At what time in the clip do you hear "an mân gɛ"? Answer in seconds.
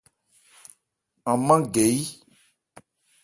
1.29-1.83